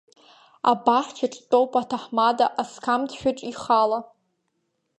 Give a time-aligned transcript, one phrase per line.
[0.71, 3.99] Абаҳчаҿ дтәоуп аҭаҳмада, асқам ҭшәаҿы ихала…